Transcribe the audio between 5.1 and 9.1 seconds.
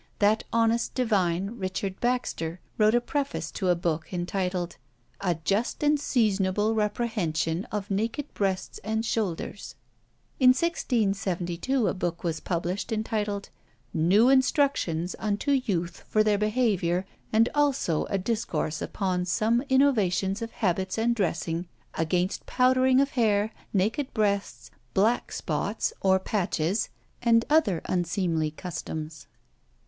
"A just and seasonable reprehension of naked breasts and